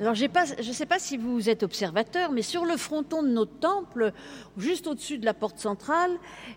[0.00, 3.58] Alors, je ne sais pas si vous êtes observateur, mais sur le fronton de notre
[3.58, 4.12] temple,
[4.56, 6.12] juste au-dessus de la porte centrale,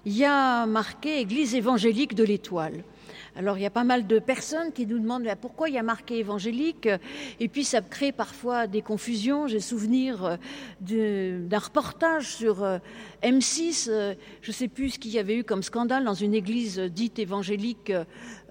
[0.05, 2.83] il y a marqué Église évangélique de l'Étoile.
[3.37, 5.83] Alors il y a pas mal de personnes qui nous demandent pourquoi il y a
[5.83, 6.87] marqué évangélique?
[7.41, 9.47] Et puis ça crée parfois des confusions.
[9.47, 10.38] J'ai souvenir
[10.91, 12.77] euh, d'un reportage sur euh,
[13.23, 16.33] M6, euh, je ne sais plus ce qu'il y avait eu comme scandale dans une
[16.33, 17.91] église dite évangélique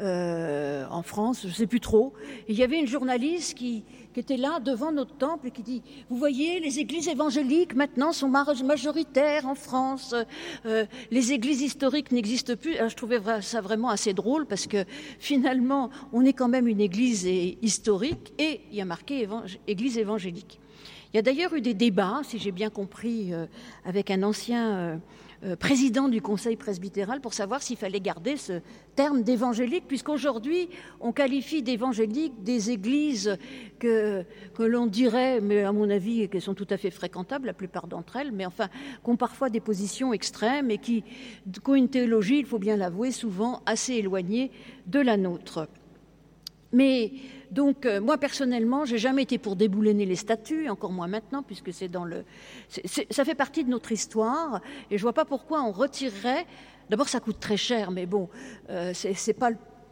[0.01, 2.13] en France, je ne sais plus trop.
[2.49, 3.85] il y avait une journaliste qui,
[4.15, 8.13] qui était là devant notre temple et qui dit Vous voyez, les églises évangéliques maintenant
[8.13, 10.15] sont majoritaires en France.
[10.65, 12.77] Euh, les églises historiques n'existent plus.
[12.77, 14.85] je trouvais ça vraiment assez drôle parce que
[15.19, 19.29] finalement, on est quand même une église historique et il y a marqué
[19.67, 20.61] église évangélique.
[21.13, 23.47] Il y a d'ailleurs eu des débats, si j'ai bien compris, euh,
[23.85, 24.75] avec un ancien.
[24.75, 24.97] Euh,
[25.45, 28.61] euh, président du conseil presbytéral pour savoir s'il fallait garder ce
[28.97, 30.71] terme d'évangélique, puisqu'aujourd'hui,
[31.01, 33.37] on qualifie d'évangélique des églises
[33.79, 34.25] que,
[34.59, 38.17] l'on dirait, mais à mon avis, qu'elles sont tout à fait fréquentables, la plupart d'entre
[38.17, 42.39] elles, mais enfin, qui ont parfois des positions extrêmes et qui, qui ont une théologie,
[42.39, 44.51] il faut bien l'avouer, souvent assez éloignée
[44.87, 45.69] de la nôtre.
[46.75, 47.13] Mais
[47.53, 51.73] donc, euh, moi personnellement, j'ai jamais été pour déboulonner les statuts, encore moins maintenant, puisque
[51.73, 52.25] c'est dans le,
[53.11, 56.47] ça fait partie de notre histoire, et je vois pas pourquoi on retirerait.
[56.91, 58.29] D'abord, ça coûte très cher, mais bon,
[58.71, 59.51] euh, c'est pas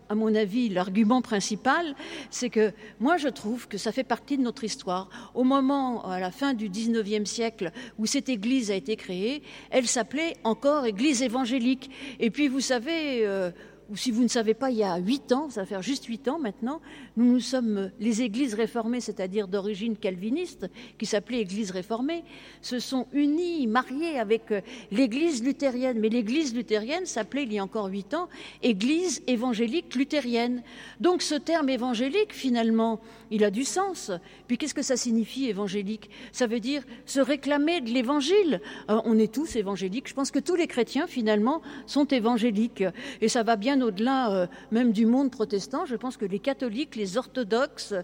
[0.09, 1.95] à mon avis, l'argument principal,
[2.29, 5.09] c'est que moi, je trouve que ça fait partie de notre histoire.
[5.35, 9.87] Au moment, à la fin du XIXe siècle, où cette église a été créée, elle
[9.87, 11.91] s'appelait encore Église évangélique.
[12.21, 13.53] Et puis, vous savez, euh,
[13.95, 16.29] si vous ne savez pas, il y a huit ans, ça va faire juste huit
[16.29, 16.81] ans maintenant,
[17.17, 22.25] nous nous sommes les églises réformées, c'est-à-dire d'origine calviniste, qui s'appelaient églises réformées,
[22.61, 25.99] se sont unies, mariées avec euh, l'église luthérienne.
[26.01, 28.29] Mais l'église luthérienne s'appelait il y a encore huit ans
[28.63, 30.63] église évangélique luthérienne.
[31.01, 34.11] Donc ce terme évangélique, finalement, il a du sens.
[34.47, 36.11] Puis qu'est-ce que ça signifie évangélique?
[36.33, 38.61] Ça veut dire se réclamer de l'évangile.
[38.91, 40.09] Euh, on est tous évangéliques.
[40.09, 42.85] Je pense que tous les chrétiens, finalement, sont évangéliques.
[43.21, 45.85] Et ça va bien au-delà euh, même du monde protestant.
[45.87, 47.95] Je pense que les catholiques, les orthodoxes,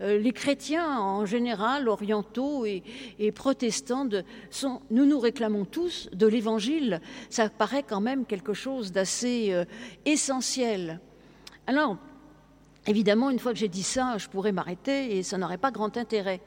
[0.00, 2.82] euh, les chrétiens en général, orientaux et,
[3.34, 4.08] protestants,
[4.90, 7.00] nous nous réclamons tous de l'évangile.
[7.30, 9.64] Ça paraît quand même quelque chose d'assez euh,
[10.04, 11.00] essentiel.
[11.66, 11.96] Alors,
[12.86, 15.96] évidemment, une fois que j'ai dit ça, je pourrais m'arrêter et ça n'aurait pas grand
[15.96, 16.40] intérêt.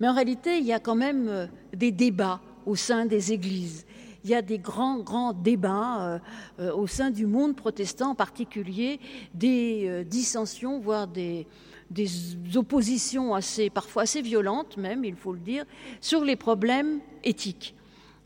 [0.00, 3.86] Mais en réalité, il y a quand même des débats au sein des églises
[4.24, 6.18] il y a des grands, grands débats euh,
[6.58, 8.98] euh, au sein du monde protestant en particulier,
[9.34, 11.46] des euh, dissensions, voire des,
[11.90, 12.08] des
[12.56, 15.64] oppositions assez, parfois assez violentes même, il faut le dire,
[16.00, 17.74] sur les problèmes éthiques.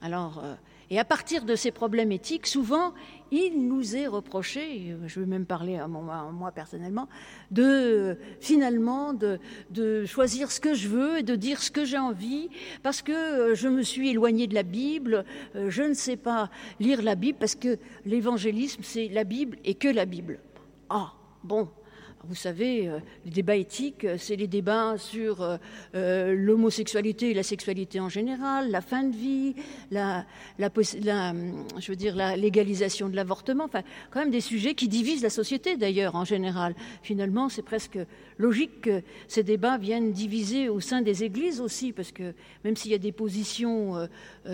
[0.01, 0.41] Alors,
[0.91, 2.95] et à partir de ces problèmes éthiques, souvent,
[3.31, 7.09] il nous est reproché, je vais même parler à, moi personnellement,
[7.51, 12.49] de finalement de, choisir ce que je veux et de dire ce que j'ai envie,
[12.83, 15.25] parce que euh, je me suis éloigné de la Bible,
[15.57, 16.51] euh, je ne sais pas
[16.81, 20.41] lire la Bible, parce que l'évangélisme, c'est la Bible et que la Bible.
[20.89, 21.13] Ah,
[21.45, 21.69] bon,
[22.25, 25.59] vous savez, euh, les débats éthiques, euh, c'est les débats sur
[25.95, 29.55] euh, l'homosexualité et la sexualité en général, la fin de vie,
[29.91, 30.27] la,
[30.59, 35.77] je veux dire, légalisation de l'avortement, enfin, quand même des sujets qui divisent la société
[35.77, 36.75] d'ailleurs en général.
[37.03, 37.99] Finalement, c'est presque
[38.37, 42.91] logique que ces débats viennent diviser au sein des églises aussi, parce que même s'il
[42.91, 44.09] y a des positions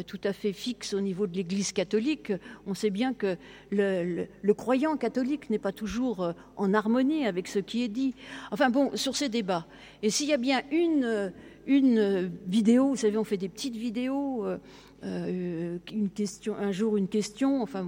[0.06, 2.32] tout à fait fixes au niveau de l'Église catholique,
[2.66, 3.36] on sait bien que
[3.70, 8.14] le, le croyant catholique n'est pas toujours en harmonie avec ce qui est dit.
[8.50, 9.66] Enfin bon, sur ces débats.
[10.02, 11.32] Et s'il y a bien une,
[11.66, 14.58] une vidéo, vous savez, on fait des petites vidéos, euh,
[15.04, 17.86] euh, une question, un jour une question, enfin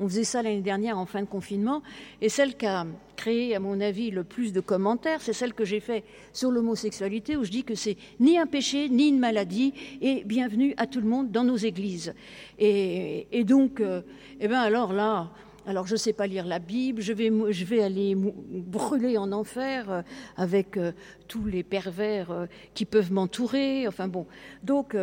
[0.00, 1.80] on faisait ça l'année dernière en fin de confinement,
[2.20, 5.64] et celle qui a créé, à mon avis, le plus de commentaires, c'est celle que
[5.64, 6.02] j'ai faite
[6.32, 10.74] sur l'homosexualité, où je dis que c'est ni un péché, ni une maladie, et bienvenue
[10.78, 12.12] à tout le monde dans nos églises.
[12.58, 14.02] Et, donc, euh,
[14.40, 15.30] eh ben alors là,
[15.66, 19.32] alors je ne sais pas lire la Bible, je vais, je vais aller brûler en
[19.32, 20.02] enfer euh,
[20.36, 20.92] avec euh,
[21.28, 23.88] tous les pervers euh, qui peuvent m'entourer.
[23.88, 24.26] Enfin bon,
[24.62, 24.96] donc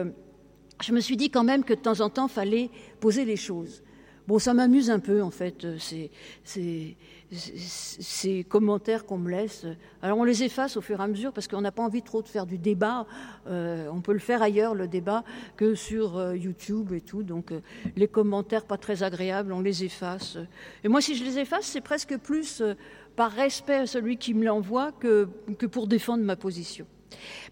[0.82, 2.70] je me suis dit quand même que de temps en temps, fallait
[3.00, 3.84] poser les choses.
[4.28, 5.78] Bon, ça m'amuse un peu, en fait, euh,
[6.44, 6.96] ces,
[8.50, 9.66] commentaires qu'on me laisse.
[10.02, 12.22] Alors, on les efface au fur et à mesure parce qu'on n'a pas envie trop
[12.22, 13.06] de faire du débat.
[13.48, 15.24] Euh, on peut le faire ailleurs, le débat,
[15.56, 17.24] que sur euh, YouTube et tout.
[17.24, 17.54] Donc,
[17.96, 20.38] les commentaires pas très agréables, on les efface.
[20.84, 22.62] Et moi, si je les efface, c'est presque plus
[23.16, 26.86] par respect à celui qui me l'envoie que, que pour défendre ma position.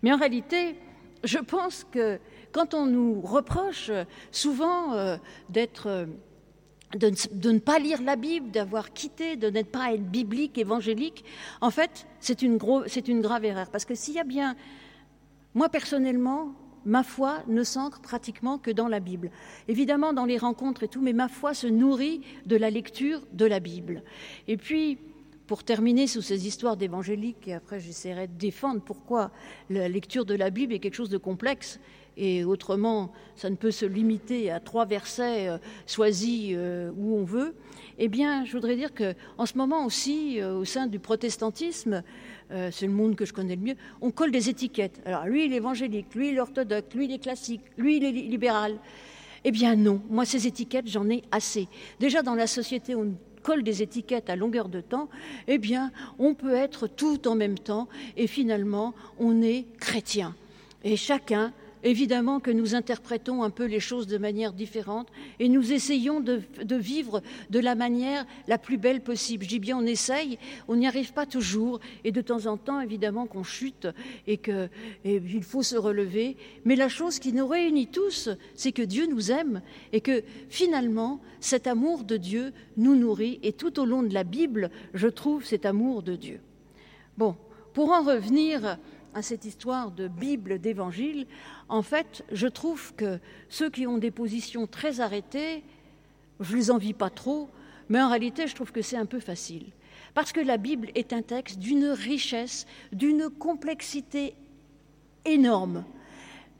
[0.03, 0.75] Mais en réalité,
[1.23, 2.19] je pense que
[2.51, 3.91] quand on nous reproche
[4.31, 5.17] souvent
[5.49, 6.07] d'être
[6.97, 11.23] de, ne pas lire la Bible, d'avoir quitté, de n'être pas être biblique, évangélique,
[11.61, 12.57] en fait, c'est une,
[13.07, 13.69] une grave erreur.
[13.69, 14.55] Parce que s'il y a bien
[15.53, 16.53] Moi, personnellement,
[16.85, 19.31] ma foi ne s'ancre pratiquement que dans la Bible.
[19.67, 23.45] Évidemment, dans les rencontres et tout, mais ma foi se nourrit de la lecture de
[23.45, 24.03] la Bible.
[24.47, 24.97] Et puis,
[25.47, 29.31] pour terminer sous ces histoires d'évangéliques, et après j'essaierai de défendre pourquoi
[29.71, 31.79] la lecture de la Bible est quelque chose de complexe,
[32.17, 35.57] et autrement, ça ne peut se limiter à trois versets euh,
[35.87, 37.55] choisis euh, où on veut,
[37.97, 42.03] eh bien, je voudrais dire qu'en ce moment aussi, euh, au sein du protestantisme,
[42.71, 44.99] c'est le monde que je connais le mieux, on colle des étiquettes.
[45.05, 48.03] Alors, lui, il est évangélique, lui, il est orthodoxe, lui, il est classique, lui, il
[48.03, 48.79] est libéral.
[49.43, 50.01] Eh bien, non.
[50.09, 51.67] Moi, ces étiquettes, j'en ai assez.
[51.99, 53.13] Déjà, dans la société, on
[53.43, 55.09] colle des étiquettes à longueur de temps,
[55.47, 60.35] eh bien, on peut être tout en même temps et finalement, on est chrétien.
[60.83, 61.53] Et chacun
[61.83, 65.07] Évidemment que nous interprétons un peu les choses de manière différente
[65.39, 66.41] et nous essayons de,
[66.75, 69.45] vivre de la manière la plus belle possible.
[69.45, 70.37] Je dis bien on essaye,
[70.67, 73.87] on n'y arrive pas toujours et de temps en temps évidemment qu'on chute
[74.27, 76.35] et qu'il faut se relever.
[76.65, 79.61] Mais la chose qui nous réunit tous, c'est que Dieu nous aime
[79.93, 84.25] et que finalement cet amour de Dieu nous nourrit et tout au long de la
[84.25, 86.41] Bible, je trouve cet amour de Dieu.
[87.17, 87.35] Bon,
[87.73, 88.77] pour en revenir
[89.13, 91.27] à cette histoire de Bible, d'évangile,
[91.67, 93.19] en fait, je trouve que
[93.49, 95.63] ceux qui ont des positions très arrêtées,
[96.39, 97.49] je ne les envie pas trop,
[97.89, 99.65] mais en réalité, je trouve que c'est un peu facile.
[100.13, 104.35] Parce que la Bible est un texte d'une richesse, d'une complexité
[105.25, 105.83] énorme.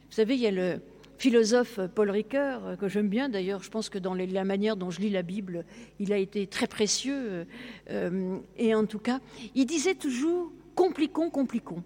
[0.09, 0.81] Vous savez, il y a le
[1.17, 5.01] philosophe Paul Ricoeur, que j'aime bien d'ailleurs, je pense que dans la manière dont je
[5.01, 5.65] lis la Bible,
[5.99, 7.45] il a été très précieux.
[7.89, 9.19] Euh, et en tout cas,
[9.53, 11.83] il disait toujours compliquons, compliquons.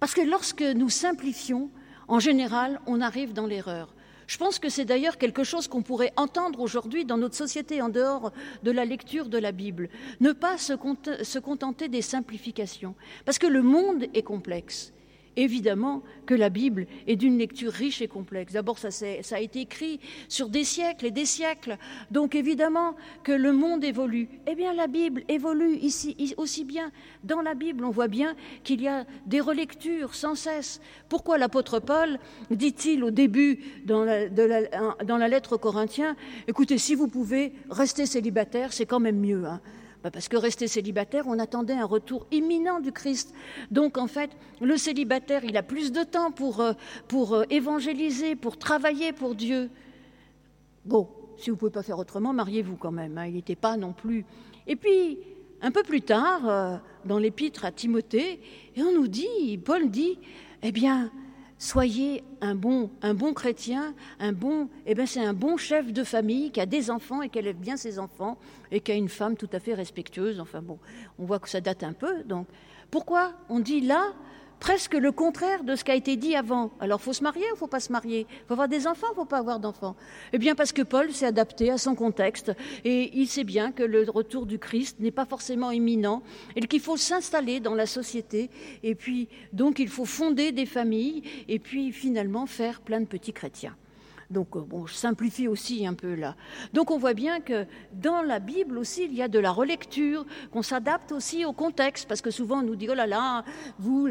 [0.00, 1.70] Parce que lorsque nous simplifions,
[2.08, 3.94] en général, on arrive dans l'erreur.
[4.26, 7.88] Je pense que c'est d'ailleurs quelque chose qu'on pourrait entendre aujourd'hui dans notre société en
[7.88, 8.32] dehors
[8.64, 9.88] de la lecture de la Bible.
[10.20, 12.94] Ne pas se, contenter des simplifications.
[13.24, 14.92] Parce que le monde est complexe
[15.36, 18.52] évidemment que la Bible est d'une lecture riche et complexe.
[18.52, 21.76] D'abord, ça, a été écrit sur des siècles et des siècles.
[22.10, 24.28] Donc évidemment que le monde évolue.
[24.46, 26.90] Eh bien, la Bible évolue ici aussi bien.
[27.24, 28.34] Dans la Bible, on voit bien
[28.64, 30.80] qu'il y a des relectures sans cesse.
[31.08, 32.18] Pourquoi l'apôtre Paul
[32.50, 36.16] dit-il au début dans la, dans la lettre aux Corinthiens,
[36.48, 39.44] écoutez, si vous pouvez rester célibataire, c'est quand même mieux.
[39.44, 39.60] Hein.
[40.06, 43.34] Bah, parce que rester célibataire, on attendait un retour imminent du Christ.
[43.72, 44.30] Donc en fait,
[44.60, 46.74] le célibataire, il a plus de temps pour, euh,
[47.08, 49.68] pour euh, évangéliser, pour travailler pour Dieu.
[50.84, 51.08] Bon,
[51.38, 53.18] si vous ne pouvez pas faire autrement, mariez-vous quand même.
[53.18, 53.26] Hein.
[53.26, 54.24] il n'était pas non plus.
[54.68, 55.18] Et puis,
[55.60, 58.40] un peu plus tard, euh, dans l'épître à Timothée,
[58.76, 60.20] et on nous dit, Paul dit,
[60.62, 61.10] eh bien,
[61.58, 66.04] soyez un bon, un bon chrétien, un bon, eh ben c'est un bon chef de
[66.04, 68.38] famille qui a des enfants et qui élève bien ses enfants
[68.70, 70.40] et qui a une femme tout à fait respectueuse.
[70.40, 70.78] Enfin bon,
[71.18, 72.22] on voit que ça date un peu.
[72.24, 72.46] Donc,
[72.90, 74.12] pourquoi on dit là
[74.60, 76.70] presque le contraire de ce qui a été dit avant.
[76.80, 78.26] Alors, faut se marier ou faut pas se marier?
[78.46, 79.96] Faut avoir des enfants ou faut pas avoir d'enfants?
[80.32, 82.52] Eh bien, parce que Paul s'est adapté à son contexte
[82.84, 86.22] et il sait bien que le retour du Christ n'est pas forcément imminent
[86.54, 88.50] et qu'il faut s'installer dans la société
[88.82, 93.32] et puis donc il faut fonder des familles et puis finalement faire plein de petits
[93.32, 93.76] chrétiens.
[94.30, 96.36] Donc, euh, bon, je simplifie aussi un peu là.
[96.72, 100.24] Donc, on voit bien que dans la Bible aussi, il y a de la relecture,
[100.50, 103.44] qu'on s'adapte aussi au contexte, parce que souvent on nous dit, oh là là,
[103.78, 104.08] vous,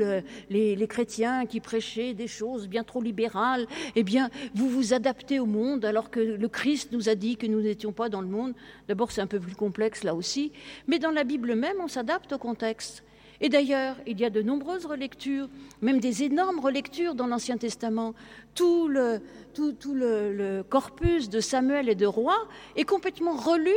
[0.50, 5.46] les, chrétiens qui prêchez des choses bien trop libérales, eh bien, vous vous adaptez au
[5.46, 8.54] monde, alors que le Christ nous a dit que nous n'étions pas dans le monde.
[8.88, 10.52] D'abord, c'est un peu plus complexe là aussi,
[10.88, 13.05] mais dans la Bible même, on s'adapte au contexte.
[13.42, 15.50] Et d'ailleurs, il y a de nombreuses relectures,
[15.82, 18.14] même des énormes relectures dans l'Ancien Testament.
[18.54, 22.36] Tout le, corpus de Samuel et de Roi
[22.76, 23.76] est complètement relu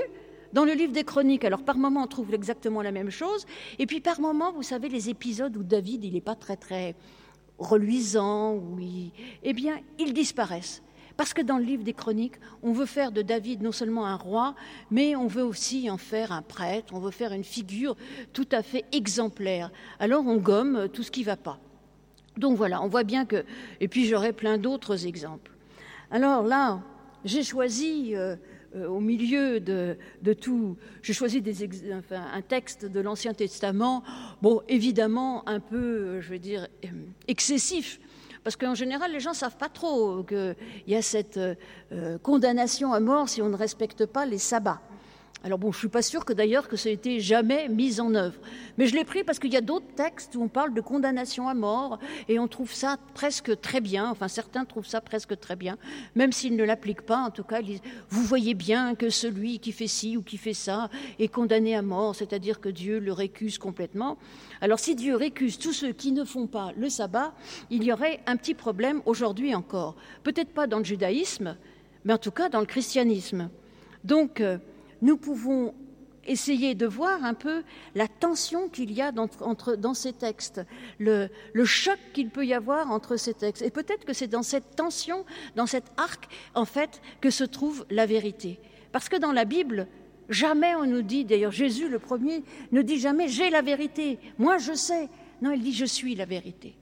[0.53, 1.45] dans le livre des Chroniques.
[1.45, 3.47] Alors par moments, on trouve exactement la même chose.
[3.79, 6.95] Et puis par moments, vous savez, les épisodes où David, il n'est pas très très
[7.59, 8.79] reluisant, où
[9.43, 10.83] eh bien, ils disparaissent.
[11.19, 14.15] Parce que dans le livre des chroniques, on veut faire de David non seulement un
[14.15, 14.55] roi,
[14.93, 17.97] mais on veut aussi en faire un prêtre, on veut faire une figure
[18.33, 19.73] tout à fait exemplaire.
[19.99, 21.59] Alors on gomme tout ce qui ne va pas.
[22.37, 23.45] Donc voilà, on voit bien que...
[23.81, 25.51] Et puis j'aurai plein d'autres exemples.
[26.13, 26.83] Alors là,
[27.25, 28.15] j'ai choisi...
[28.15, 28.37] Euh,
[28.77, 29.97] euh, au milieu de,
[30.35, 31.43] tout, j'ai choisi
[32.13, 34.03] un texte de l'Ancien Testament,
[34.43, 36.89] bon, évidemment un peu, je vais dire, euh,
[37.29, 37.99] excessif,
[38.49, 42.95] parce qu'en général, les gens ne savent pas trop qu'il y a cette euh, condamnation
[42.95, 44.81] à mort si on ne respecte pas les sabbats.
[45.45, 48.13] Alors bon, je suis pas sûre que d'ailleurs que ça ait été jamais mis en
[48.17, 48.41] œuvre,
[48.77, 51.49] mais je l'ai pris parce qu'il y a d'autres textes où on parle de condamnation
[51.49, 54.11] à mort et on trouve ça presque très bien.
[54.11, 55.79] Enfin, certains trouvent ça presque très bien,
[56.17, 57.21] même s'ils ne l'appliquent pas.
[57.21, 57.61] En tout cas,
[58.09, 60.91] vous voyez bien que celui qui fait ci ou qui fait ça
[61.21, 64.19] est condamné à mort, c'est-à-dire que Dieu le récuse complètement.
[64.61, 67.33] Alors, si Dieu récuse tous ceux qui ne font pas le sabbat,
[67.71, 69.95] il y aurait un petit problème aujourd'hui encore.
[70.25, 71.57] Peut-être pas dans le judaïsme,
[72.05, 73.51] mais en tout cas dans le christianisme.
[74.05, 74.59] Donc euh,
[75.03, 75.75] nous pouvons
[76.29, 77.63] essayer de voir un peu
[77.95, 80.61] la tension qu'il y a dans, entre, dans ces textes,
[80.99, 83.63] le, le choc qu'il peut y avoir entre ces textes.
[83.63, 85.25] Et peut-être que c'est dans cette tension,
[85.57, 88.61] dans cet arc, en fait, que se trouve la vérité.
[88.93, 89.89] Parce que dans la Bible,
[90.29, 94.59] jamais on nous dit, d'ailleurs Jésus le premier ne dit jamais j'ai la vérité, moi
[94.59, 95.09] je sais.
[95.41, 96.75] Non, il dit je suis la vérité.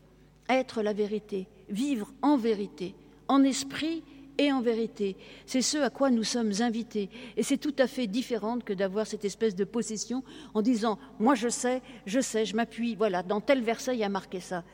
[0.48, 2.94] Être la vérité, vivre en vérité,
[3.28, 4.02] en esprit
[4.38, 5.16] et en vérité.
[5.46, 7.08] C'est ce à quoi nous sommes invités.
[7.36, 10.22] Et c'est tout à fait différent que d'avoir cette espèce de possession
[10.54, 14.04] en disant Moi je sais, je sais, je m'appuie, voilà, dans tel verset il y
[14.04, 14.64] a marqué ça.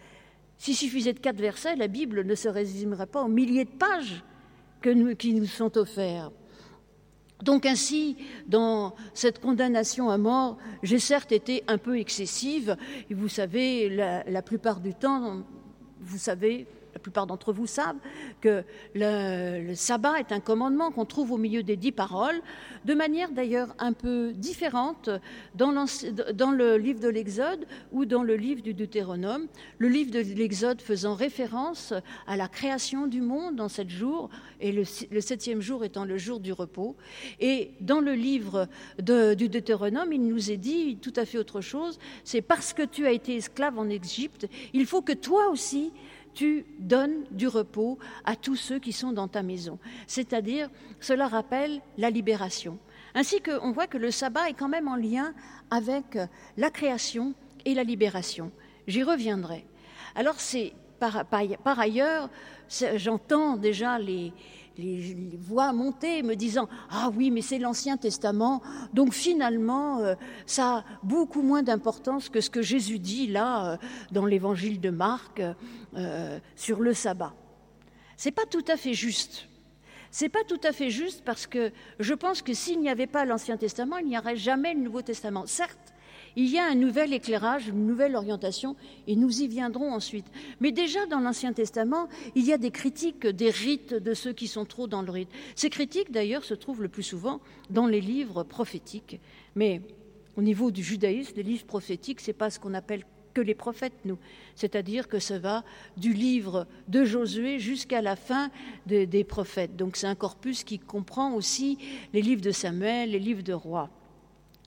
[0.58, 4.22] S'il suffisait de quatre versets, la Bible ne se résumerait pas aux milliers de pages
[4.80, 6.32] qui nous sont offertes.
[7.42, 8.16] Donc ainsi,
[8.46, 12.76] dans cette condamnation à mort, j'ai certes été un peu excessive,
[13.10, 15.42] et vous savez, la plupart du temps,
[16.00, 17.96] vous savez, la plupart d'entre vous savent
[18.40, 22.40] que le, sabbat est un commandement qu'on trouve au milieu des dix paroles,
[22.84, 25.08] de manière d'ailleurs un peu différente
[25.54, 29.46] dans, le livre de l'Exode ou dans le livre du Deutéronome.
[29.78, 31.94] Le livre de l'Exode faisant référence
[32.26, 34.28] à la création du monde en sept jours,
[34.60, 36.96] et le, septième jour étant le jour du repos.
[37.40, 38.68] Et dans le livre
[38.98, 43.06] du Deutéronome, il nous est dit tout à fait autre chose, c'est parce que tu
[43.06, 45.92] as été esclave en Égypte, il faut que toi aussi
[46.34, 49.78] tu donnes du repos à tous ceux qui sont dans ta maison.
[50.06, 50.68] C'est-à-dire,
[51.00, 52.78] cela rappelle la libération.
[53.14, 55.34] Ainsi qu'on voit que le sabbat est quand même en lien
[55.70, 56.18] avec
[56.56, 57.34] la création
[57.64, 58.50] et la libération.
[58.86, 59.64] J'y reviendrai.
[60.14, 62.30] Alors c'est par ailleurs,
[62.94, 64.32] j'entends déjà les,
[64.78, 68.62] les, voix monter me disant Ah oui, mais c'est l'Ancien Testament,
[68.92, 70.14] donc finalement, euh,
[70.46, 73.76] ça a beaucoup moins d'importance que ce que Jésus dit là euh,
[74.10, 75.42] dans l'évangile de Marc
[75.96, 77.34] euh, sur le sabbat.
[78.16, 79.48] C'est pas tout à fait juste.
[80.10, 83.24] C'est pas tout à fait juste parce que je pense que s'il n'y avait pas
[83.24, 85.46] l'Ancien Testament, il n'y aurait jamais le Nouveau Testament.
[85.46, 85.91] Certes,
[86.36, 90.26] il y a un nouvel éclairage, une nouvelle orientation, et nous y viendrons ensuite.
[90.60, 94.48] Mais déjà dans l'Ancien Testament, il y a des critiques des rites de ceux qui
[94.48, 95.28] sont trop dans le rite.
[95.54, 99.20] Ces critiques, d'ailleurs, se trouvent le plus souvent dans les livres prophétiques.
[99.54, 99.82] Mais
[100.36, 104.04] au niveau du judaïsme, les livres prophétiques, c'est pas ce qu'on appelle que les prophètes,
[104.04, 104.18] nous.
[104.54, 105.64] C'est-à-dire que ça va
[105.96, 108.50] du livre de Josué jusqu'à la fin
[108.86, 109.76] des prophètes.
[109.76, 111.78] Donc c'est un corpus qui comprend aussi
[112.12, 113.90] les livres de Samuel, les livres de rois.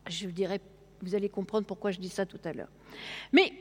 [0.10, 0.62] Je dirais
[1.06, 2.72] vous allez comprendre pourquoi je dis ça tout à l'heure.
[3.32, 3.54] Mais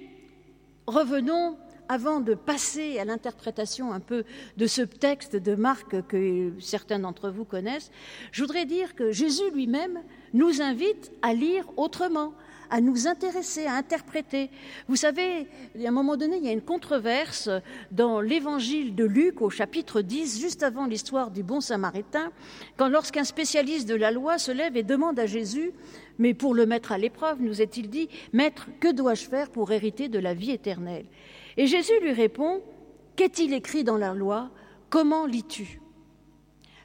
[0.86, 1.58] revenons,
[1.88, 4.24] avant de passer à l'interprétation un peu
[4.56, 7.90] de ce texte de Marc que certains d'entre vous connaissent,
[8.32, 12.32] je voudrais dire que Jésus lui-même nous invite à lire autrement,
[12.74, 14.50] à nous intéresser, à interpréter.
[14.88, 17.48] Vous savez, à un moment donné, il y a une controverse
[17.92, 22.32] dans l'évangile de Luc au chapitre 10, juste avant l'histoire du bon samaritain,
[22.76, 25.70] quand lorsqu'un spécialiste de la loi se lève et demande à Jésus
[26.18, 30.08] mais pour le mettre à l'épreuve, nous est-il dit, Maître, que dois-je faire pour hériter
[30.08, 31.06] de la vie éternelle?
[31.56, 32.60] Et Jésus lui répond,
[33.16, 34.50] Qu'est-il écrit dans la loi?
[34.90, 35.80] Comment lis-tu?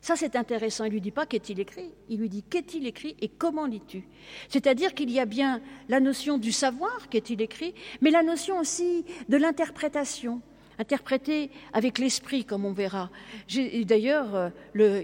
[0.09, 0.85] Ça, c'est intéressant.
[0.85, 4.07] Il lui dit pas qu'est-il écrit, il lui dit qu'est-il écrit et comment lis-tu.
[4.47, 9.05] C'est-à-dire qu'il y a bien la notion du savoir, qu'est-il écrit, mais la notion aussi
[9.27, 10.41] de l'interprétation
[10.79, 13.11] interprété avec l'esprit, comme on verra.
[13.83, 14.49] D'ailleurs, euh,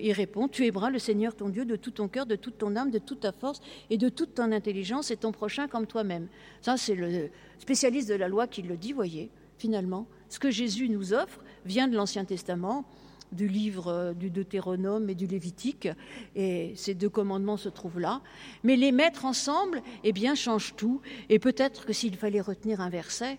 [0.01, 2.75] il répond, tu aimeras le Seigneur ton Dieu de tout ton cœur, de toute ton
[2.75, 6.29] âme, de toute ta force et de toute ton intelligence et ton prochain comme toi-même.
[6.61, 10.07] Ça, c'est le spécialiste de la loi qui le dit, voyez, finalement.
[10.29, 12.85] Ce que Jésus nous offre vient de l'Ancien Testament,
[13.31, 15.87] du livre euh, du Deutéronome et du Lévitique,
[16.35, 18.21] et ces deux commandements se trouvent là.
[18.63, 21.01] Mais les mettre ensemble, eh bien, change tout.
[21.29, 23.37] Et peut-être que s'il fallait retenir un verset,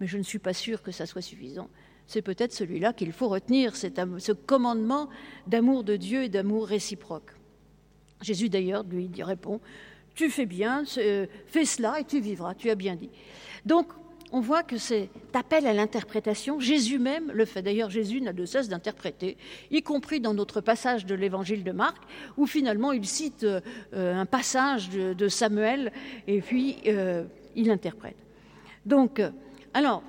[0.00, 1.68] mais je ne suis pas sûre que ça soit suffisant.
[2.06, 5.08] C'est peut-être celui-là qu'il faut retenir, ce commandement
[5.46, 7.30] d'amour de Dieu et d'amour réciproque.
[8.20, 9.60] Jésus d'ailleurs lui répond,
[10.14, 13.10] tu fais bien, fais cela et tu vivras, tu as bien dit.
[13.64, 13.88] Donc
[14.34, 17.62] on voit que cet appel à l'interprétation, Jésus même le fait.
[17.62, 19.36] D'ailleurs, Jésus n'a de cesse d'interpréter,
[19.70, 22.02] y compris dans notre passage de l'évangile de Marc,
[22.36, 23.60] où finalement il cite euh,
[23.92, 25.92] un passage de, Samuel
[26.26, 27.22] et puis euh,
[27.54, 28.16] il interprète.
[28.84, 29.22] Donc,
[29.72, 30.02] alors,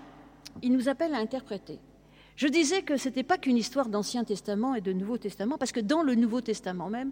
[0.64, 1.78] il nous appelle à interpréter.
[2.36, 5.72] Je disais que ce n'était pas qu'une histoire d'Ancien Testament et de Nouveau Testament, parce
[5.72, 7.12] que dans le Nouveau Testament même,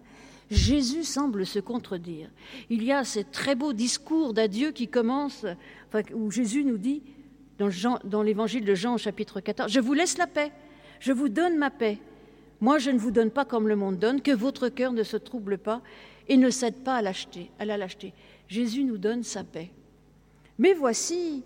[0.50, 2.28] Jésus semble se contredire.
[2.70, 5.46] Il y a ce très beau discours d'adieu qui commence,
[6.14, 7.02] où Jésus nous dit,
[7.58, 10.52] dans l'évangile de Jean chapitre 14, Je vous laisse la paix,
[11.00, 11.98] je vous donne ma paix.
[12.60, 15.16] Moi, je ne vous donne pas comme le monde donne, que votre cœur ne se
[15.16, 15.82] trouble pas
[16.28, 17.12] et ne cède pas à,
[17.58, 18.12] à la lâcheté.
[18.48, 19.70] Jésus nous donne sa paix.
[20.58, 21.42] Mais voici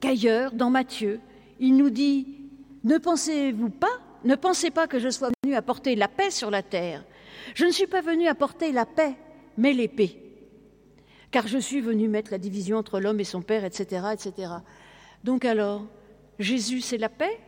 [0.00, 1.20] qu'ailleurs, dans Matthieu,
[1.60, 2.26] il nous dit
[2.84, 6.62] Ne pensez-vous pas, ne pensez pas que je sois venu apporter la paix sur la
[6.62, 7.04] terre?
[7.54, 9.14] Je ne suis pas venu apporter la paix,
[9.56, 10.22] mais l'épée.
[11.30, 14.02] Car je suis venu mettre la division entre l'homme et son père, etc..
[15.24, 15.86] Donc alors,
[16.38, 17.38] Jésus, c'est la paix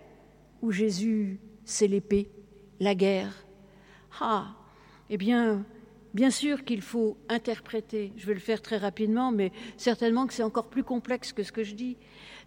[0.60, 2.30] ou Jésus, c'est l'épée,
[2.78, 3.46] la guerre?
[4.20, 4.56] Ah,
[5.08, 5.64] eh bien,
[6.12, 10.42] Bien sûr qu'il faut interpréter, je vais le faire très rapidement, mais certainement que c'est
[10.42, 11.96] encore plus complexe que ce que je dis.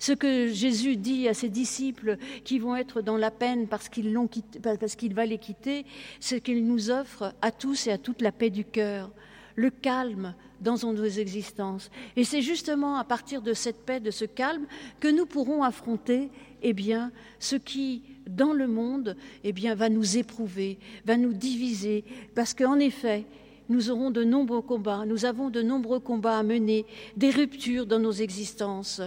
[0.03, 5.13] Ce que Jésus dit à ses disciples qui vont être dans la peine parce qu'il
[5.13, 5.85] va les quitter,
[6.19, 9.11] c'est qu'il nous offre à tous et à toute la paix du cœur,
[9.55, 11.89] le calme dans nos existences.
[12.17, 14.65] Et c'est justement à partir de cette paix, de ce calme,
[14.99, 16.31] que nous pourrons affronter
[16.63, 16.75] eh
[17.39, 22.03] ce qui, dans le monde, eh va nous éprouver, va nous diviser,
[22.35, 23.23] parce qu'en effet,
[23.69, 27.99] nous aurons de nombreux combats, nous avons de nombreux combats à mener, des ruptures dans
[27.99, 29.01] nos existences.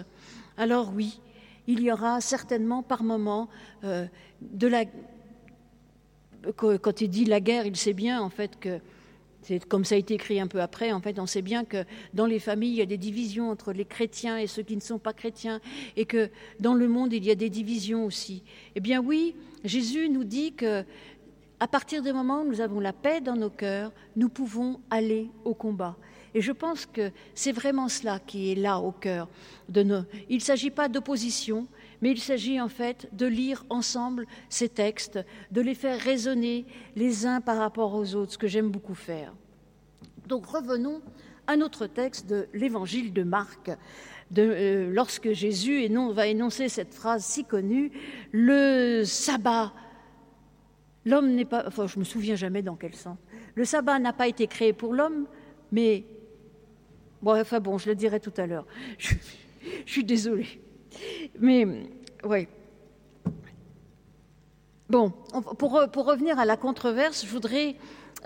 [0.57, 1.21] Alors oui,
[1.67, 3.49] il y aura certainement par moments
[3.85, 4.07] euh,
[4.41, 4.85] de la...
[6.57, 8.79] Quand il dit la guerre, il sait bien en fait que
[9.47, 11.85] c'est comme ça a été écrit un peu après, en fait, on sait bien que
[12.15, 14.81] dans les familles, il y a des divisions entre les chrétiens et ceux qui ne
[14.81, 15.61] sont pas chrétiens,
[15.97, 18.43] et que dans le monde, il y a des divisions aussi.
[18.75, 20.85] Eh bien oui, Jésus nous dit que
[21.61, 25.31] à partir du moment où nous avons la paix dans nos cœurs, nous pouvons aller
[25.45, 25.97] au combat.
[26.37, 29.27] Et je pense que c'est vraiment cela qui est là au cœur
[29.71, 30.03] de nos.
[30.29, 31.67] Il ne s'agit pas d'opposition,
[32.03, 35.19] mais il s'agit en fait de lire ensemble ces textes,
[35.51, 39.33] de les faire résonner les uns par rapport aux autres, ce que j'aime beaucoup faire.
[40.27, 41.01] Donc revenons
[41.47, 43.71] à notre texte de l'Évangile de Marc.
[44.37, 47.93] Euh, lorsque Jésus va énoncer cette phrase si connue,
[48.33, 49.73] le sabbat
[51.07, 53.17] L'homme n'est pas, enfin, je me souviens jamais dans quel sens.
[53.55, 55.27] Le sabbat n'a pas été créé pour l'homme,
[55.73, 56.05] mais
[57.27, 58.65] bon, enfin bon, je le dirai tout à l'heure.
[58.99, 59.15] Je,
[59.85, 60.61] suis désolée,
[61.41, 61.67] mais
[62.25, 62.49] ouais.
[64.89, 65.11] Bon,
[65.59, 67.75] pour, pour, revenir à la controverse, je voudrais,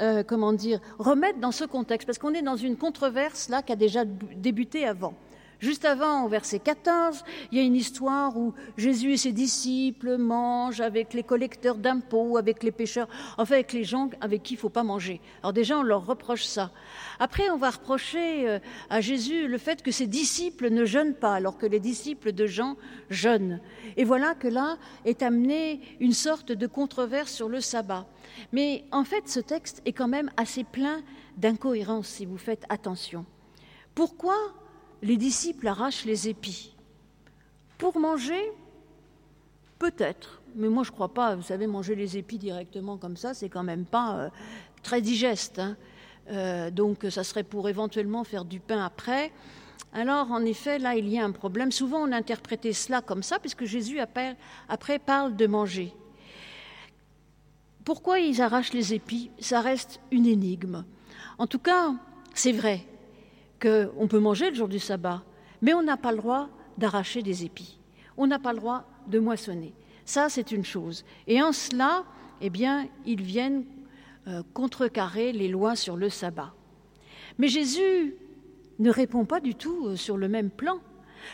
[0.01, 3.73] euh, comment dire, remettre dans ce contexte, parce qu'on est dans une controverse là qui
[3.73, 5.15] a déjà débuté avant.
[5.61, 10.17] Juste avant, au verset 14, il y a une histoire où Jésus et ses disciples
[10.17, 14.57] mangent avec les collecteurs d'impôts, avec les pêcheurs, enfin avec les gens avec qui il
[14.57, 15.21] ne faut pas manger.
[15.43, 16.71] Alors déjà, on leur reproche ça.
[17.19, 21.35] Après, on va reprocher euh, à Jésus le fait que ses disciples ne jeûnent pas,
[21.35, 22.77] alors que les disciples de Jean
[23.11, 23.61] jeûnent.
[23.99, 28.07] Et voilà que là est amenée une sorte de controverse sur le sabbat.
[28.53, 31.03] Mais en fait, ce texte est quand même assez plein
[31.37, 33.27] d'incohérences, si vous faites attention.
[33.95, 34.37] Pourquoi
[35.03, 36.75] les disciples arrachent les épis.
[37.79, 38.53] Pour manger,
[39.79, 43.35] peut-être, mais moi je ne crois pas, vous savez, manger les épis directement comme ça,
[43.35, 44.29] c'est quand même pas euh,
[44.83, 45.59] très digeste.
[45.59, 45.77] Hein.
[46.31, 49.33] Euh, donc ça serait pour éventuellement faire du pain après.
[49.93, 51.73] Alors en effet, là, il y a un problème.
[51.73, 54.37] Souvent on interprétait cela comme ça, puisque Jésus après,
[54.69, 55.95] après parle de manger.
[57.85, 59.31] Pourquoi ils arrachent les épis?
[59.41, 60.85] Ça reste une énigme.
[61.39, 61.95] En tout cas,
[62.35, 62.87] c'est vrai
[63.61, 65.23] qu'on peut manger le jour du sabbat,
[65.63, 67.79] mais on n'a pas le droit d'arracher des épis.
[68.17, 69.75] On n'a pas le droit de moissonner.
[70.05, 71.05] Ça, c'est une chose.
[71.27, 72.05] Et en cela,
[72.41, 73.65] eh bien, ils viennent
[74.27, 76.53] euh, contrecarrer les lois sur le sabbat.
[77.39, 78.17] Mais Jésus
[78.79, 80.79] ne répond pas du tout euh, sur le même plan.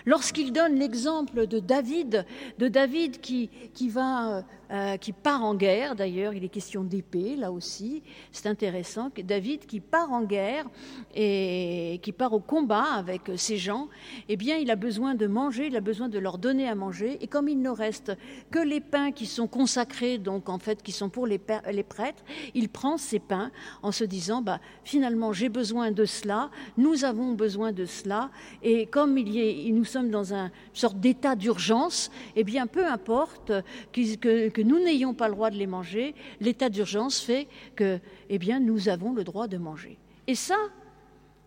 [0.04, 2.26] Lorsqu'il donne l'exemple de David,
[2.58, 7.36] de David qui, qui va euh, qui part en guerre, d'ailleurs, il est question d'épée,
[7.36, 8.02] là aussi,
[8.32, 10.66] c'est intéressant, David qui part en guerre
[11.14, 13.88] et qui part au combat avec ses gens,
[14.28, 17.16] eh bien, il a besoin de manger, il a besoin de leur donner à manger,
[17.20, 18.12] et comme il ne reste
[18.50, 22.24] que les pains qui sont consacrés, donc en fait, qui sont pour les, prêtres,
[22.54, 23.52] il prend ces pains
[23.82, 28.30] en se disant, bah, finalement, j'ai besoin de cela, nous avons besoin de cela,
[28.62, 33.52] et comme il nous sommes dans une sorte d'état d'urgence, eh bien, peu importe
[33.92, 38.38] que que nous n'ayons pas le droit de les manger, l'état d'urgence fait que, eh
[38.60, 39.98] nous avons le droit de manger.
[40.26, 40.56] Et ça,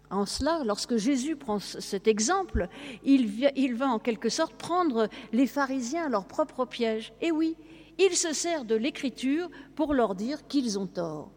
[0.09, 2.67] en cela, lorsque Jésus prend cet exemple,
[3.03, 7.13] il, il va en quelque sorte prendre les pharisiens à leur propre piège.
[7.21, 7.55] Et oui,
[7.99, 11.31] il se sert de l'écriture pour leur dire qu'ils ont tort.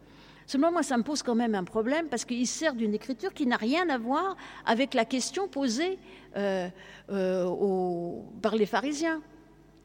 [0.47, 3.47] Seulement, moi, ça me pose quand même un problème parce qu'il sert d'une écriture qui
[3.47, 5.99] n'a rien à voir avec la question posée
[6.37, 6.69] euh,
[7.11, 9.23] euh, par les pharisiens.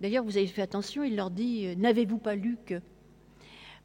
[0.01, 2.81] D'ailleurs, vous avez fait attention, il leur dit N'avez-vous pas lu que?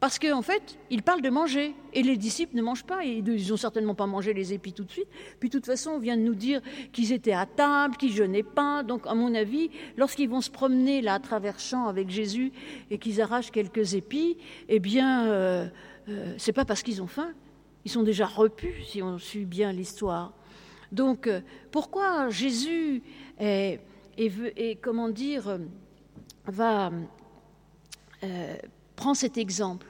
[0.02, 1.76] Parce qu'en fait, il parle de manger.
[1.92, 3.04] Et les disciples ne mangent pas.
[3.04, 5.06] Ils n'ont certainement pas mangé les épis tout de suite.
[5.38, 6.60] Puis de toute façon, on vient de nous dire
[6.92, 8.82] qu'ils étaient à table, qu'ils jeûnaient pas.
[8.82, 12.50] Donc, à mon avis, lorsqu'ils vont se promener là à travers champs avec Jésus
[12.90, 15.68] et qu'ils arrachent quelques épis, eh bien, euh,
[16.08, 17.32] euh, c'est pas parce qu'ils ont faim.
[17.84, 20.34] Ils sont déjà repus, si on suit bien l'histoire.
[20.90, 23.04] Donc, euh, pourquoi Jésus
[23.38, 23.78] est,
[24.82, 25.60] comment dire,
[26.46, 26.90] va
[28.96, 29.86] prend cet exemple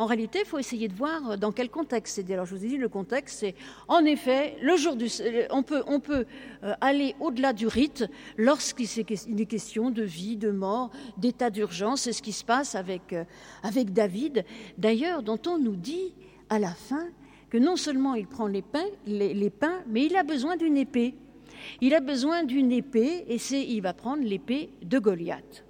[0.00, 2.32] en réalité, il faut essayer de voir dans quel contexte c'est.
[2.32, 3.54] Alors, je vous ai dit, le contexte, c'est
[3.86, 5.08] en effet, le jour du,
[5.50, 6.24] on peut, on peut
[6.64, 8.06] euh, aller au-delà du rite
[8.38, 12.00] lorsqu'il est question de vie, de mort, d'état d'urgence.
[12.00, 13.24] C'est ce qui se passe avec, euh,
[13.62, 14.46] avec David,
[14.78, 16.14] d'ailleurs, dont on nous dit
[16.48, 17.08] à la fin
[17.50, 21.14] que non seulement il prend les pains, les, pains mais il a besoin d'une épée.
[21.82, 25.62] Il a besoin d'une épée et c'est, il va prendre l'épée de Goliath.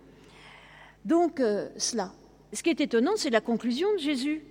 [1.04, 2.12] Donc, euh, cela
[2.52, 4.42] ce qui est étonnant, c'est la conclusion de Jésus.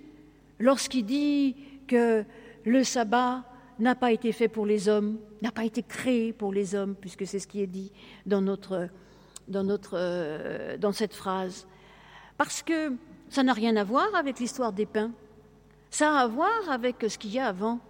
[0.58, 2.24] Lorsqu'il dit que
[2.64, 3.44] le sabbat
[3.78, 7.26] n'a pas été fait pour les hommes, n'a pas été créé pour les hommes, puisque
[7.26, 7.92] c'est ce qui est dit
[8.26, 8.88] dans, notre,
[9.48, 11.66] dans, euh, dans cette phrase.
[12.36, 12.92] Parce que
[13.28, 15.12] ça n'a rien à voir avec l'histoire des pains.
[15.90, 17.80] Ça a à voir avec ce qu'il y a avant.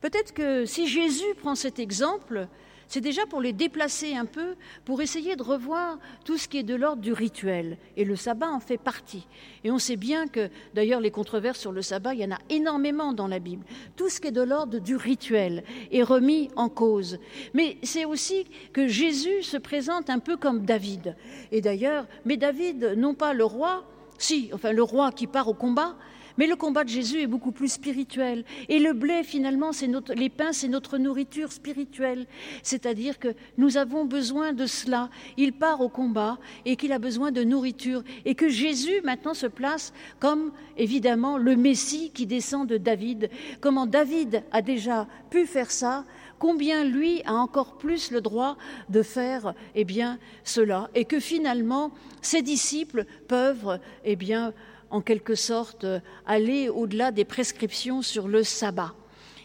[0.00, 2.48] Peut-être que si Jésus prend cet exemple,
[2.88, 6.62] c'est déjà pour les déplacer un peu, pour essayer de revoir tout ce qui est
[6.62, 7.76] de l'ordre du rituel.
[7.96, 9.26] Et le sabbat en fait partie.
[9.62, 12.38] Et on sait bien que, d'ailleurs, les controverses sur le sabbat, il y en a
[12.48, 13.64] énormément dans la Bible.
[13.96, 17.18] Tout ce qui est de l'ordre du rituel est remis en cause.
[17.52, 21.14] Mais c'est aussi que Jésus se présente un peu comme David.
[21.52, 23.84] Et d'ailleurs, mais David, non pas le roi,
[24.16, 25.96] si, enfin le roi qui part au combat,
[26.38, 28.44] mais le combat de Jésus est beaucoup plus spirituel.
[28.68, 32.26] Et le blé, finalement, c'est notre, les pains, c'est notre nourriture spirituelle.
[32.62, 35.10] C'est-à-dire que nous avons besoin de cela.
[35.36, 38.04] Il part au combat et qu'il a besoin de nourriture.
[38.24, 43.30] Et que Jésus, maintenant, se place comme, évidemment, le Messie qui descend de David.
[43.60, 46.04] Comment David a déjà pu faire ça
[46.38, 48.56] combien lui a encore plus le droit
[48.88, 51.90] de faire eh bien cela et que finalement
[52.22, 54.52] ses disciples peuvent eh bien
[54.90, 55.86] en quelque sorte
[56.26, 58.94] aller au-delà des prescriptions sur le sabbat.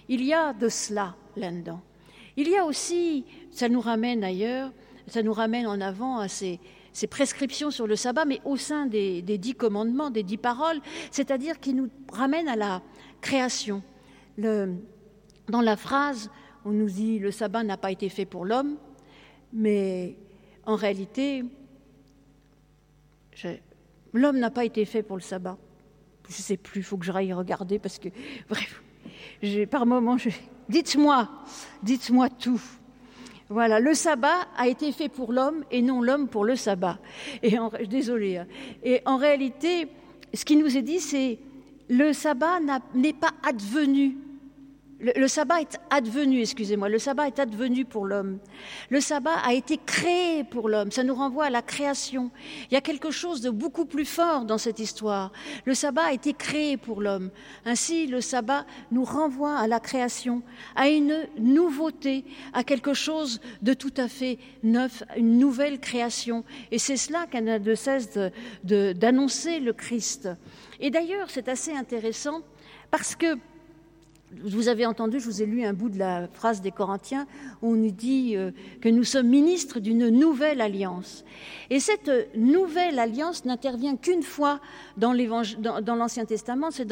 [0.09, 1.81] Il y a de cela là-dedans.
[2.35, 4.71] Il y a aussi, ça nous ramène ailleurs,
[5.07, 6.59] ça nous ramène en avant à ces,
[7.09, 10.79] prescriptions sur le sabbat, mais au sein des, dix commandements, des dix paroles,
[11.11, 12.81] c'est-à-dire qui nous ramène à la
[13.21, 13.81] création.
[14.37, 16.29] dans la phrase,
[16.65, 18.77] on nous dit le sabbat n'a pas été fait pour l'homme,
[19.51, 20.15] mais
[20.65, 21.43] en réalité,
[24.13, 25.57] L'homme n'a pas été fait pour le sabbat.
[26.29, 28.09] Je ne sais plus, il faut que j'aille regarder parce que,
[28.49, 28.81] bref,
[29.69, 30.29] par moments, je...
[30.69, 31.29] dites-moi,
[31.81, 32.61] dites-moi tout.
[33.49, 36.97] Voilà, le sabbat a été fait pour l'homme et non l'homme pour le sabbat.
[37.41, 38.37] Et désolé.
[38.37, 38.47] Hein.
[38.83, 39.89] Et en réalité,
[40.33, 41.39] ce qui nous est dit, c'est
[41.89, 42.59] le sabbat
[42.95, 44.17] n'est pas advenu
[45.03, 48.39] le, sabbat est advenu, excusez-moi, le sabbat est advenu pour l'homme.
[48.89, 50.91] Le sabbat a été créé pour l'homme.
[50.91, 52.31] Ça nous renvoie à la création.
[52.71, 55.33] Il y a quelque chose de beaucoup plus fort dans cette histoire.
[55.65, 57.31] Le sabbat a été créé pour l'homme.
[57.65, 60.41] Ainsi, le sabbat nous renvoie à la création,
[60.75, 66.45] à une nouveauté, à quelque chose de tout à fait neuf, une nouvelle création.
[66.71, 68.17] Et c'est cela n'a de cesse
[68.63, 70.29] d'annoncer le Christ.
[70.79, 72.41] Et d'ailleurs, c'est assez intéressant
[72.89, 73.37] parce que
[74.43, 77.27] vous avez entendu, je vous ai lu un bout de la phrase des Corinthiens
[77.61, 81.23] où on nous dit euh, que nous sommes ministres d'une nouvelle alliance.
[81.69, 84.59] Et cette nouvelle alliance n'intervient qu'une fois
[84.97, 86.87] dans l'Ancien Testament, c'est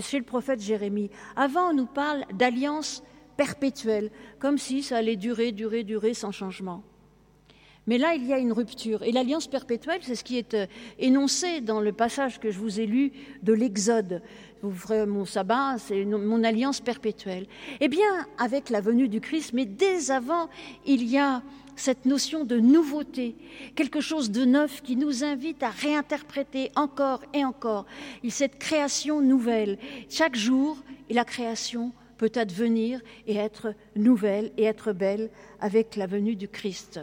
[0.00, 1.10] chez le prophète Jérémie.
[1.36, 3.02] Avant, on nous parle d'alliance
[3.36, 6.82] perpétuelle, comme si ça allait durer, durer, durer sans changement.
[7.86, 9.02] Mais là, il y a une rupture.
[9.02, 10.66] Et l'alliance perpétuelle, c'est ce qui est euh,
[10.98, 14.22] énoncé dans le passage que je vous ai lu de l'Exode.
[14.62, 17.46] Vous ferez mon sabbat, c'est mon alliance perpétuelle.
[17.80, 20.48] Eh bien, avec la venue du Christ, mais dès avant,
[20.86, 21.42] il y a
[21.74, 23.34] cette notion de nouveauté,
[23.74, 27.86] quelque chose de neuf qui nous invite à réinterpréter encore et encore
[28.28, 29.78] cette création nouvelle.
[30.08, 30.76] Chaque jour,
[31.10, 37.00] la création peut advenir et être nouvelle et être belle avec la venue du Christ.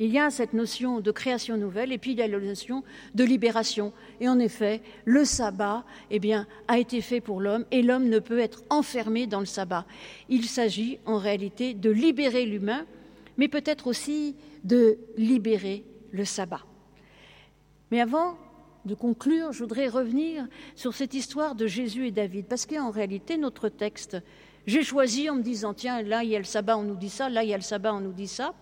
[0.00, 2.82] Il y a cette notion de création nouvelle et puis il y a la notion
[3.14, 3.92] de libération.
[4.20, 8.18] Et en effet, le sabbat eh bien, a été fait pour l'homme et l'homme ne
[8.18, 9.86] peut être enfermé dans le sabbat.
[10.28, 12.86] Il s'agit en réalité de libérer l'humain,
[13.36, 16.62] mais peut-être aussi de libérer le sabbat.
[17.90, 18.36] Mais avant
[18.84, 23.36] de conclure, je voudrais revenir sur cette histoire de Jésus et David, parce qu'en réalité,
[23.36, 24.18] notre texte,
[24.66, 27.10] j'ai choisi en me disant, tiens, là il y a le sabbat, on nous dit
[27.10, 28.54] ça, là il y a le sabbat, on nous dit ça.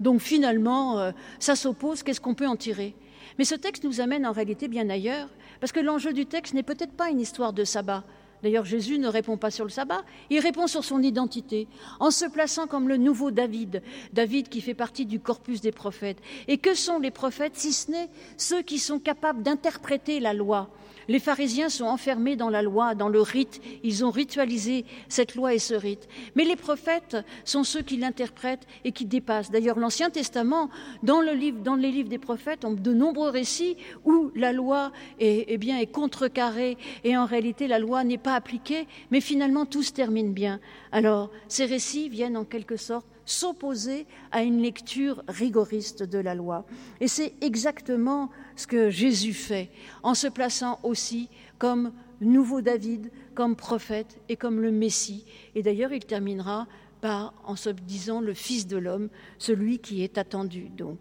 [0.00, 2.94] Donc finalement, euh, ça s'oppose, qu'est-ce qu'on peut en tirer?
[3.38, 5.28] Mais ce texte nous amène en réalité bien ailleurs,
[5.60, 8.02] parce que l'enjeu du texte n'est peut-être pas une histoire de sabbat.
[8.42, 11.68] D'ailleurs, Jésus ne répond pas sur le sabbat, il répond sur son identité,
[12.00, 13.82] en se plaçant comme le nouveau David,
[14.14, 16.18] David qui fait partie du corpus des prophètes.
[16.48, 18.08] Et que sont les prophètes, si ce n'est
[18.38, 20.70] ceux qui sont capables d'interpréter la loi?
[21.08, 23.60] Les pharisiens sont enfermés dans la loi, dans le rite.
[23.82, 26.08] Ils ont ritualisé cette loi et ce rite.
[26.34, 29.50] Mais les prophètes sont ceux qui l'interprètent et qui dépassent.
[29.50, 30.70] D'ailleurs, l'Ancien Testament,
[31.02, 34.92] dans, le livre, dans les livres des prophètes, ont de nombreux récits où la loi
[35.18, 39.66] est, eh bien, est contrecarrée et en réalité la loi n'est pas appliquée, mais finalement
[39.66, 40.60] tout se termine bien.
[40.92, 46.64] Alors, ces récits viennent en quelque sorte s'opposer à une lecture rigoriste de la loi.
[47.00, 48.30] Et c'est exactement
[48.60, 49.70] ce que Jésus fait,
[50.02, 55.24] en se plaçant aussi comme nouveau David, comme prophète et comme le Messie.
[55.54, 56.66] Et d'ailleurs, il terminera
[57.00, 60.68] par, en se disant, le Fils de l'homme, celui qui est attendu.
[60.68, 60.98] Donc,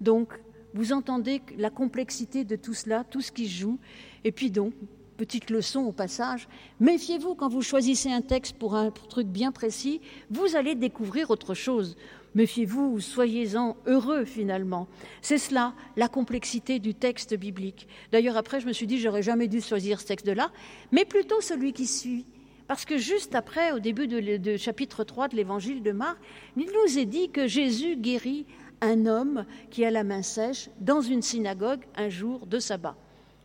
[0.00, 0.32] donc
[0.74, 3.78] vous entendez la complexité de tout cela, tout ce qui joue.
[4.24, 4.72] Et puis donc,
[5.18, 6.48] petite leçon au passage,
[6.80, 11.54] méfiez-vous quand vous choisissez un texte pour un truc bien précis, vous allez découvrir autre
[11.54, 11.96] chose.
[12.34, 14.86] Méfiez-vous, soyez-en heureux finalement.
[15.22, 17.88] C'est cela, la complexité du texte biblique.
[18.12, 20.50] D'ailleurs, après, je me suis dit, j'aurais jamais dû choisir ce texte-là,
[20.92, 22.26] mais plutôt celui qui suit.
[22.66, 26.18] Parce que juste après, au début de, chapitre 3 de l'évangile de Marc,
[26.56, 28.44] il nous est dit que Jésus guérit
[28.82, 32.94] un homme qui a la main sèche dans une synagogue un jour de sabbat.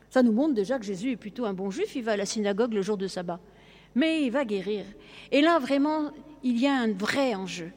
[0.09, 2.25] Ça nous montre déjà que Jésus est plutôt un bon juif, il va à la
[2.25, 3.39] synagogue le jour de sabbat.
[3.95, 4.83] Mais il va guérir.
[5.31, 6.11] Et là, vraiment,
[6.43, 7.71] il y a un vrai enjeu.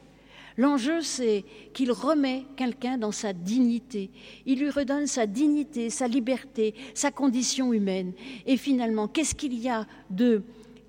[0.57, 4.09] L'enjeu, c'est qu'il remet quelqu'un dans sa dignité.
[4.45, 8.13] Il lui redonne sa dignité, sa liberté, sa condition humaine.
[8.45, 10.43] Et finalement, qu'est-ce qu'il y a de...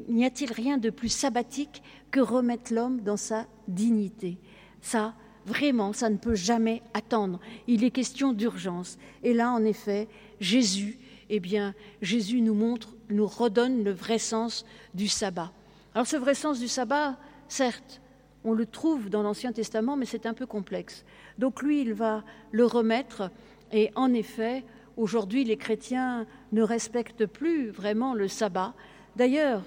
[0.09, 4.39] N'y a-t-il rien de plus sabbatique que remettre l'homme dans sa dignité?
[4.81, 7.41] Ça, vraiment, ça ne peut jamais attendre.
[7.67, 8.97] Il est question d'urgence.
[9.23, 10.09] Et là, en effet,
[10.41, 10.99] Jésus
[11.31, 15.53] eh bien, Jésus nous montre, nous redonne le vrai sens du sabbat.
[15.95, 18.01] Alors, ce vrai sens du sabbat, certes,
[18.45, 21.05] on le trouve dans l'Ancien Testament, mais c'est un peu complexe.
[21.39, 23.31] Donc, lui, il va le remettre.
[23.73, 24.65] Et en effet,
[24.97, 28.75] aujourd'hui, les chrétiens ne respectent plus vraiment le sabbat.
[29.17, 29.63] D'ailleurs,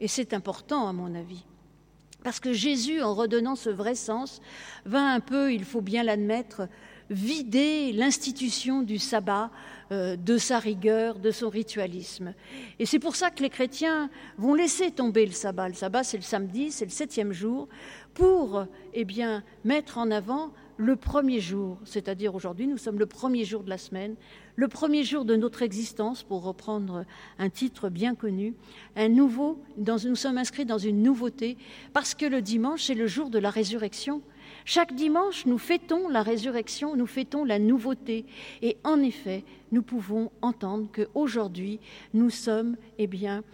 [0.00, 1.44] et c'est important à mon avis,
[2.22, 4.40] parce que Jésus, en redonnant ce vrai sens,
[4.84, 6.68] va un peu, il faut bien l'admettre,
[7.08, 9.50] vider l'institution du sabbat
[9.92, 12.34] euh, de sa rigueur, de son ritualisme.
[12.78, 15.68] Et c'est pour ça que les chrétiens vont laisser tomber le sabbat.
[15.68, 17.68] Le sabbat, c'est le samedi, c'est le septième jour,
[18.16, 23.44] pour eh bien, mettre en avant le premier jour, c'est-à-dire aujourd'hui, nous sommes le premier
[23.44, 24.16] jour de la semaine,
[24.56, 27.04] le premier jour de notre existence, pour reprendre
[27.38, 28.54] un titre bien connu,
[28.96, 31.58] un nouveau, nous sommes inscrits dans une nouveauté,
[31.92, 34.22] parce que le dimanche, c'est le jour de la résurrection.
[34.64, 38.24] Chaque dimanche, nous fêtons la résurrection, nous fêtons la nouveauté.
[38.62, 41.80] Et en effet, nous pouvons entendre qu'aujourd'hui,
[42.14, 43.44] nous sommes, eh bien,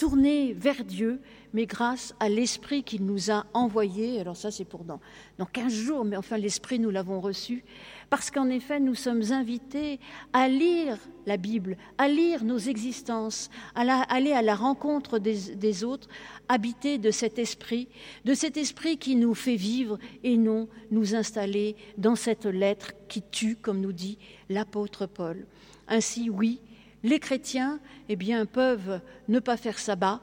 [0.00, 1.20] tournés vers Dieu,
[1.52, 4.18] mais grâce à l'Esprit qu'il nous a envoyé.
[4.18, 4.98] Alors ça, c'est pour dans,
[5.36, 7.64] dans 15 jours, mais enfin, l'Esprit, nous l'avons reçu
[8.08, 10.00] parce qu'en effet, nous sommes invités
[10.32, 16.08] à lire la Bible, à lire nos existences, à aller à la rencontre des, autres,
[16.48, 17.86] habiter de cet esprit,
[18.24, 23.20] de cet esprit qui nous fait vivre et non nous installer dans cette lettre qui
[23.20, 24.16] tue, comme nous dit
[24.48, 25.44] l'apôtre Paul.
[25.86, 26.58] Ainsi, oui,
[27.02, 30.20] les chrétiens eh bien, peuvent ne pas faire sabbat,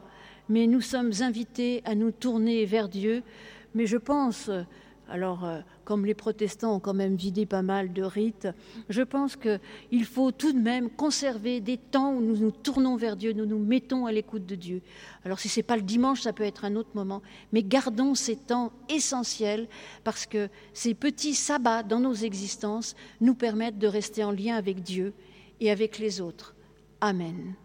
[0.49, 3.23] mais nous sommes invités à nous tourner vers Dieu.
[3.75, 4.49] Mais je pense
[5.09, 8.49] alors, euh, comme les protestants ont quand même vidé pas mal de rites,
[8.89, 13.15] je pense qu'il faut tout de même conserver des temps où nous nous tournons vers
[13.15, 14.81] Dieu, nous nous mettons à l'écoute de Dieu.
[15.23, 17.21] Alors, si ce n'est pas le dimanche, ça peut être un autre moment,
[17.53, 19.67] mais gardons ces temps essentiels
[20.03, 24.83] parce que ces petits sabbats dans nos existences nous permettent de rester en lien avec
[24.83, 25.13] Dieu
[25.61, 26.53] et avec les autres.
[27.01, 27.57] Amen.